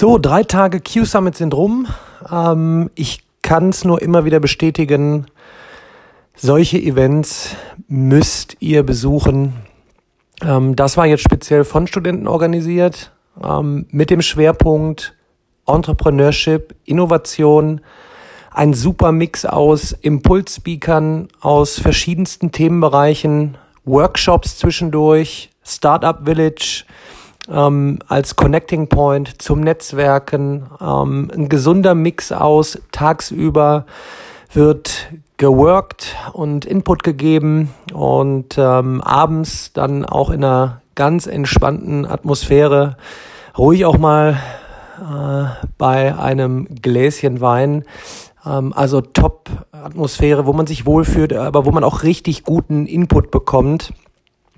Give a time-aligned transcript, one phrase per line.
[0.00, 1.88] So, drei Tage Q-Summit sind rum.
[2.30, 5.26] Ähm, ich kann es nur immer wieder bestätigen.
[6.36, 7.56] Solche Events
[7.88, 9.54] müsst ihr besuchen.
[10.40, 13.10] Ähm, das war jetzt speziell von Studenten organisiert,
[13.42, 15.16] ähm, mit dem Schwerpunkt
[15.66, 17.80] Entrepreneurship, Innovation,
[18.52, 26.84] ein super Mix aus Impulsspeakern aus verschiedensten Themenbereichen, Workshops zwischendurch, Startup Village,
[27.50, 30.66] ähm, als Connecting Point zum Netzwerken.
[30.80, 33.86] Ähm, ein gesunder Mix aus tagsüber
[34.52, 42.96] wird geworkt und Input gegeben und ähm, abends dann auch in einer ganz entspannten Atmosphäre
[43.56, 44.38] ruhig auch mal
[44.98, 47.84] äh, bei einem Gläschen Wein.
[48.44, 53.92] Ähm, also Top-Atmosphäre, wo man sich wohlfühlt, aber wo man auch richtig guten Input bekommt.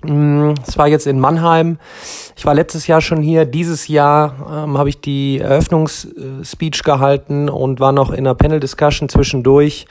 [0.03, 1.77] Mm, es war jetzt in Mannheim.
[2.35, 3.45] Ich war letztes Jahr schon hier.
[3.45, 9.85] Dieses Jahr ähm, habe ich die Eröffnungsspeech gehalten und war noch in einer Panel-Discussion zwischendurch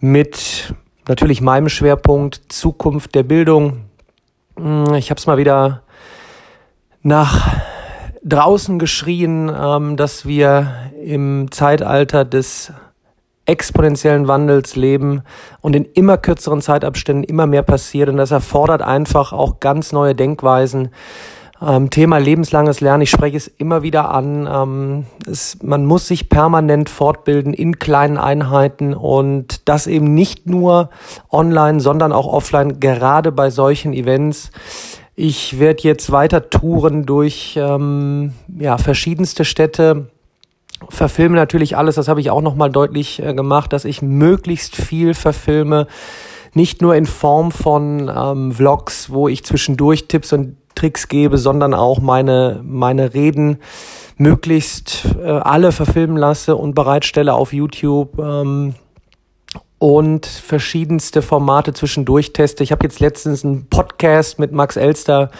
[0.00, 0.74] mit
[1.08, 3.84] natürlich meinem Schwerpunkt Zukunft der Bildung.
[4.58, 5.82] Mm, ich habe es mal wieder
[7.02, 7.48] nach
[8.24, 12.72] draußen geschrien, ähm, dass wir im Zeitalter des
[13.46, 15.22] exponentiellen Wandels leben
[15.60, 18.08] und in immer kürzeren Zeitabständen immer mehr passiert.
[18.08, 20.90] Und das erfordert einfach auch ganz neue Denkweisen.
[21.62, 24.46] Ähm, Thema lebenslanges Lernen, ich spreche es immer wieder an.
[24.50, 30.90] Ähm, es, man muss sich permanent fortbilden in kleinen Einheiten und das eben nicht nur
[31.30, 34.50] online, sondern auch offline, gerade bei solchen Events.
[35.14, 40.08] Ich werde jetzt weiter touren durch ähm, ja, verschiedenste Städte
[40.88, 45.14] verfilme natürlich alles, das habe ich auch nochmal deutlich äh, gemacht, dass ich möglichst viel
[45.14, 45.86] verfilme,
[46.54, 51.74] nicht nur in Form von ähm, Vlogs, wo ich zwischendurch Tipps und Tricks gebe, sondern
[51.74, 53.58] auch meine, meine Reden
[54.16, 58.18] möglichst äh, alle verfilmen lasse und bereitstelle auf YouTube.
[58.18, 58.74] Ähm,
[59.78, 62.62] und verschiedenste Formate zwischendurch teste.
[62.62, 65.30] Ich habe jetzt letztens einen Podcast mit Max Elster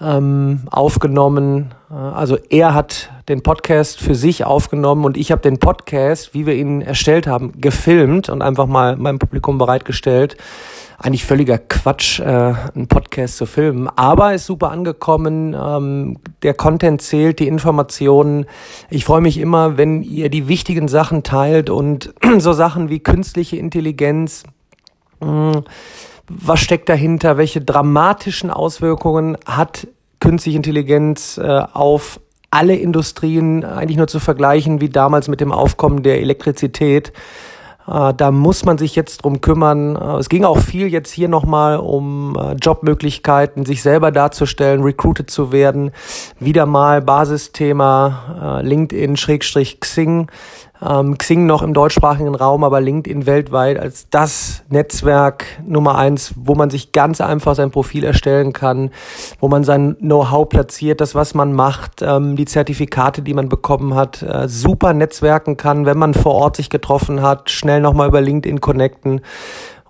[0.00, 1.74] ähm, aufgenommen.
[1.90, 6.46] Äh, also er hat den Podcast für sich aufgenommen und ich habe den Podcast, wie
[6.46, 10.36] wir ihn erstellt haben, gefilmt und einfach mal meinem Publikum bereitgestellt.
[10.98, 15.54] Eigentlich völliger Quatsch, äh, einen Podcast zu filmen, aber ist super angekommen.
[15.54, 18.46] Ähm, der Content zählt, die Informationen.
[18.88, 23.56] Ich freue mich immer, wenn ihr die wichtigen Sachen teilt und so Sachen wie künstliche
[23.56, 24.44] Intelligenz.
[25.20, 25.64] Mh, mm,
[26.28, 27.36] was steckt dahinter?
[27.36, 29.88] Welche dramatischen Auswirkungen hat
[30.20, 32.20] künstliche Intelligenz äh, auf
[32.52, 37.12] alle Industrien eigentlich nur zu vergleichen wie damals mit dem Aufkommen der Elektrizität.
[37.88, 39.96] Äh, da muss man sich jetzt drum kümmern.
[39.96, 45.30] Äh, es ging auch viel jetzt hier nochmal um äh, Jobmöglichkeiten, sich selber darzustellen, recruited
[45.30, 45.92] zu werden.
[46.38, 50.28] Wieder mal Basisthema LinkedIn Schrägstrich Xing
[50.86, 56.54] ähm, Xing noch im deutschsprachigen Raum, aber LinkedIn weltweit als das Netzwerk Nummer eins, wo
[56.54, 58.90] man sich ganz einfach sein Profil erstellen kann,
[59.40, 63.94] wo man sein Know-how platziert, das, was man macht, ähm, die Zertifikate, die man bekommen
[63.94, 68.20] hat, äh, super netzwerken kann, wenn man vor Ort sich getroffen hat, schnell nochmal über
[68.20, 69.20] LinkedIn connecten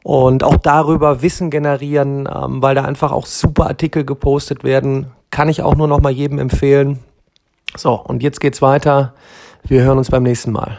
[0.03, 5.07] und auch darüber Wissen generieren, ähm, weil da einfach auch super Artikel gepostet werden.
[5.31, 6.99] Kann ich auch nur noch mal jedem empfehlen.
[7.75, 9.15] So, und jetzt geht's weiter
[9.65, 10.79] wir hören uns beim nächsten Mal.